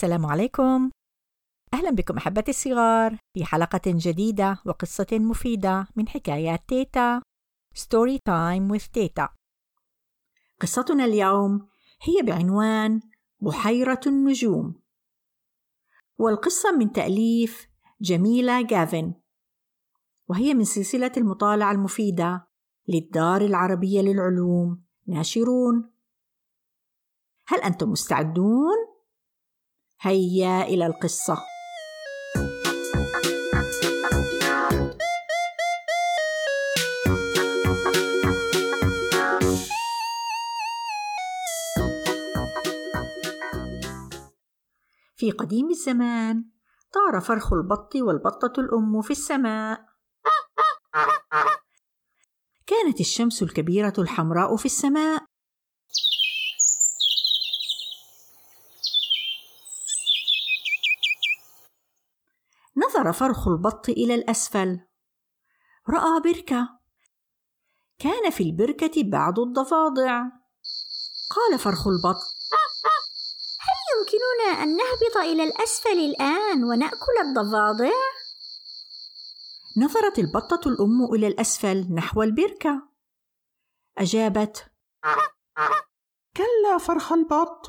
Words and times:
السلام 0.00 0.26
عليكم. 0.26 0.90
أهلا 1.74 1.90
بكم 1.90 2.16
أحبتي 2.16 2.50
الصغار. 2.50 3.18
في 3.34 3.44
حلقة 3.44 3.80
جديدة 3.86 4.62
وقصة 4.66 5.06
مفيدة 5.12 5.86
من 5.96 6.08
حكايات 6.08 6.60
تيتا. 6.68 7.22
story 7.74 8.18
time 8.24 8.78
with 8.78 8.90
تيتا. 8.92 9.28
قصتنا 10.60 11.04
اليوم 11.04 11.68
هي 12.02 12.22
بعنوان 12.22 13.00
بحيرة 13.40 14.00
النجوم. 14.06 14.80
والقصة 16.18 16.72
من 16.72 16.92
تأليف 16.92 17.68
جميلة 18.00 18.62
جافن. 18.62 19.14
وهي 20.28 20.54
من 20.54 20.64
سلسلة 20.64 21.12
المطالعة 21.16 21.72
المفيدة 21.72 22.48
للدار 22.88 23.40
العربية 23.40 24.00
للعلوم. 24.00 24.84
ناشرون. 25.06 25.90
هل 27.46 27.60
أنتم 27.60 27.90
مستعدون؟ 27.90 28.89
هيا 30.02 30.62
إلى 30.62 30.86
القصة. 30.86 31.36
في 45.16 45.30
قديم 45.30 45.70
الزمان 45.70 46.44
طار 46.92 47.20
فرخ 47.20 47.52
البط 47.52 47.96
والبطة 47.96 48.60
الأم 48.60 49.02
في 49.02 49.10
السماء. 49.10 49.80
كانت 52.66 53.00
الشمس 53.00 53.42
الكبيرة 53.42 53.94
الحمراء 53.98 54.56
في 54.56 54.66
السماء. 54.66 55.19
نظر 63.10 63.18
فرخ 63.18 63.48
البط 63.48 63.88
إلى 63.88 64.14
الأسفل. 64.14 64.80
رأى 65.88 66.20
بركة. 66.20 66.68
كان 67.98 68.30
في 68.30 68.42
البركة 68.42 69.02
بعض 69.02 69.38
الضفادع. 69.38 70.22
قال 71.30 71.58
فرخ 71.58 71.86
البط. 71.86 72.20
هل 73.60 73.78
يمكننا 73.92 74.62
أن 74.62 74.76
نهبط 74.76 75.16
إلى 75.16 75.44
الأسفل 75.44 75.98
الآن 75.98 76.64
ونأكل 76.64 77.16
الضفادع؟ 77.24 77.92
نظرت 79.76 80.18
البطة 80.18 80.68
الأم 80.68 81.14
إلى 81.14 81.26
الأسفل 81.26 81.94
نحو 81.94 82.22
البركة. 82.22 82.88
أجابت. 83.98 84.72
كلا 86.36 86.78
فرخ 86.78 87.12
البط. 87.12 87.66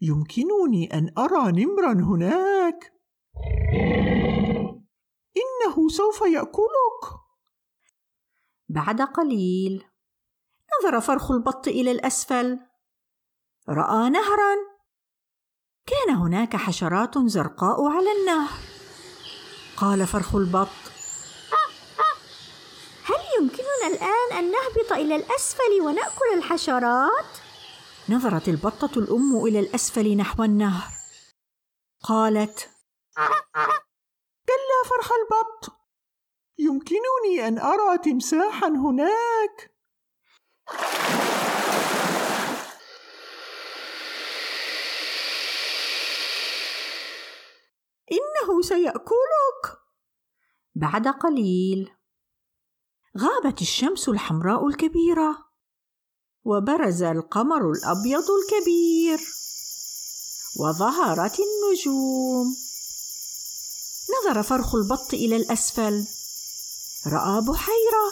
يمكنني 0.00 0.94
أن 0.94 1.14
أرى 1.18 1.64
نمرا 1.64 1.92
هناك. 1.92 2.94
إنه 5.64 5.88
سوف 5.88 6.20
يأكلك. 6.20 7.20
بعد 8.68 9.02
قليل 9.02 9.84
نظر 10.80 11.00
فرخ 11.00 11.30
البط 11.30 11.68
إلى 11.68 11.90
الأسفل. 11.90 12.58
رأى 13.68 14.10
نهرا. 14.10 14.54
كان 15.86 16.14
هناك 16.14 16.56
حشرات 16.56 17.18
زرقاء 17.18 17.86
على 17.86 18.12
النهر. 18.12 18.58
قال 19.76 20.06
فرخ 20.06 20.34
البط 20.34 20.68
هل 23.04 23.20
يمكننا 23.38 23.86
الآن 23.86 24.38
أن 24.38 24.50
نهبط 24.50 24.92
إلى 24.92 25.16
الأسفل 25.16 25.80
ونأكل 25.82 26.34
الحشرات؟ 26.34 27.38
نظرت 28.08 28.48
البطة 28.48 28.98
الأم 28.98 29.36
إلى 29.46 29.60
الأسفل 29.60 30.16
نحو 30.16 30.44
النهر. 30.44 30.90
قالت 32.02 32.70
كلا 34.46 34.90
فرخ 34.90 35.12
البط. 35.12 35.80
يمكنني 36.58 37.48
أن 37.48 37.58
أرى 37.58 37.98
تمساحا 37.98 38.68
هناك. 38.68 39.74
إنه 48.12 48.62
سيأكلك. 48.62 49.78
بعد 50.74 51.08
قليل. 51.08 51.90
غابت 53.18 53.60
الشمس 53.60 54.08
الحمراء 54.08 54.68
الكبيرة. 54.68 55.44
وبرز 56.44 57.02
القمر 57.02 57.70
الأبيض 57.70 58.24
الكبير. 58.30 59.18
وظهرت 60.60 61.36
النجوم. 61.40 62.73
نظر 64.20 64.42
فرخ 64.42 64.74
البط 64.74 65.14
إلى 65.14 65.36
الأسفل. 65.36 66.06
رأى 67.06 67.40
بحيرة. 67.40 68.06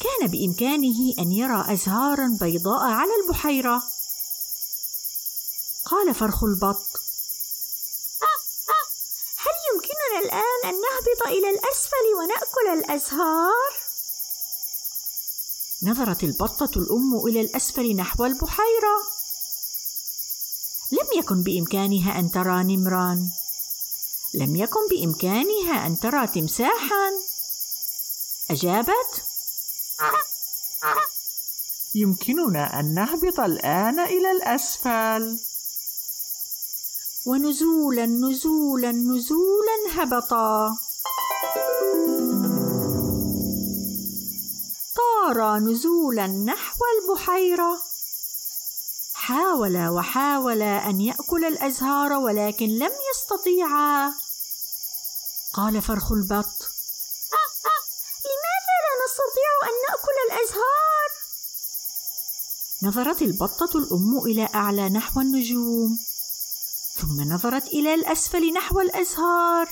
كان 0.00 0.26
بإمكانه 0.26 1.14
أن 1.18 1.32
يرى 1.32 1.72
أزهارا 1.72 2.36
بيضاء 2.40 2.82
على 2.82 3.10
البحيرة. 3.22 3.82
قال 5.86 6.14
فرخ 6.14 6.44
البط 6.44 6.86
هل 9.36 9.54
يمكننا 9.74 10.18
الآن 10.24 10.60
أن 10.64 10.74
نهبط 10.74 11.26
إلى 11.26 11.50
الأسفل 11.50 12.06
ونأكل 12.18 12.84
الأزهار؟ 12.84 13.72
نظرت 15.82 16.24
البطة 16.24 16.78
الأم 16.78 17.26
إلى 17.26 17.40
الأسفل 17.40 17.96
نحو 17.96 18.24
البحيرة. 18.24 18.96
لم 20.92 21.18
يكن 21.18 21.42
بإمكانها 21.42 22.18
أن 22.18 22.30
ترى 22.30 22.64
نمرا. 22.64 23.30
لم 24.34 24.56
يكن 24.56 24.80
بإمكانها 24.90 25.86
أن 25.86 25.98
ترى 25.98 26.26
تمساحا. 26.26 27.10
أجابت 28.50 29.22
يمكننا 31.94 32.80
أن 32.80 32.94
نهبط 32.94 33.40
الآن 33.40 34.00
إلى 34.00 34.30
الأسفل. 34.30 35.38
ونزولا 37.26 38.06
نزولا 38.06 38.92
نزولا 38.92 39.76
هبطا. 39.92 40.78
طارا 44.96 45.58
نزولا 45.58 46.26
نحو 46.26 46.78
البحيرة. 46.94 47.82
حاول 49.28 49.88
وحاول 49.88 50.62
أن 50.62 51.00
يأكل 51.00 51.44
الأزهار 51.44 52.12
ولكن 52.12 52.66
لم 52.66 52.90
يستطيعا 53.10 54.14
قال 55.54 55.82
فرخ 55.82 56.12
البط. 56.12 56.46
لماذا 58.28 58.76
لا 58.84 58.92
نستطيع 59.04 59.50
أن 59.62 59.74
نأكل 59.88 60.16
الأزهار؟ 60.28 61.10
نظرت 62.82 63.22
البطة 63.22 63.78
الأم 63.78 64.18
إلى 64.26 64.48
أعلى 64.54 64.88
نحو 64.88 65.20
النجوم. 65.20 65.98
ثم 66.96 67.32
نظرت 67.32 67.66
إلى 67.66 67.94
الأسفل 67.94 68.52
نحو 68.52 68.80
الأزهار. 68.80 69.68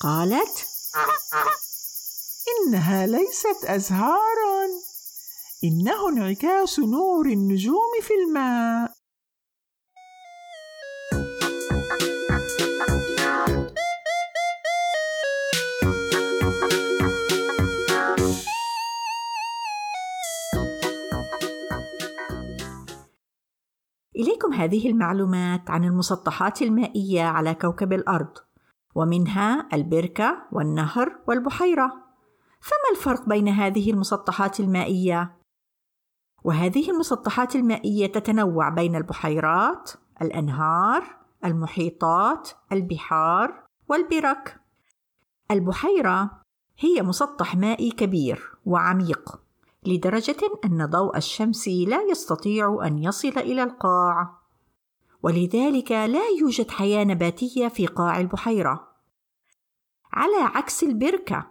قالت 0.00 0.66
إنها 2.66 3.06
ليست 3.06 3.64
أزهارا. 3.64 4.85
إنه 5.64 6.08
انعكاس 6.08 6.78
نور 6.80 7.26
النجوم 7.26 8.00
في 8.02 8.14
الماء 8.14 8.92
إليكم 24.16 24.52
هذه 24.52 24.90
المعلومات 24.90 25.70
عن 25.70 25.84
المسطحات 25.84 26.62
المائية 26.62 27.22
على 27.22 27.54
كوكب 27.54 27.92
الأرض 27.92 28.38
ومنها 28.94 29.68
البركة 29.72 30.46
والنهر 30.52 31.18
والبحيرة 31.28 31.86
فما 32.60 32.96
الفرق 32.96 33.28
بين 33.28 33.48
هذه 33.48 33.90
المسطحات 33.90 34.60
المائية؟ 34.60 35.45
وهذه 36.46 36.90
المسطحات 36.90 37.56
المائية 37.56 38.06
تتنوع 38.06 38.68
بين 38.68 38.96
البحيرات، 38.96 39.90
الأنهار، 40.22 41.16
المحيطات، 41.44 42.50
البحار 42.72 43.64
والبرك. 43.88 44.60
البحيرة 45.50 46.30
هي 46.78 47.02
مسطح 47.02 47.56
مائي 47.56 47.90
كبير 47.90 48.52
وعميق 48.66 49.40
لدرجة 49.86 50.36
أن 50.64 50.86
ضوء 50.86 51.16
الشمس 51.16 51.68
لا 51.68 52.02
يستطيع 52.02 52.78
أن 52.86 52.98
يصل 52.98 53.38
إلى 53.38 53.62
القاع، 53.62 54.38
ولذلك 55.22 55.92
لا 55.92 56.28
يوجد 56.40 56.70
حياة 56.70 57.04
نباتية 57.04 57.68
في 57.68 57.86
قاع 57.86 58.20
البحيرة. 58.20 58.88
على 60.12 60.42
عكس 60.54 60.82
البركة 60.82 61.46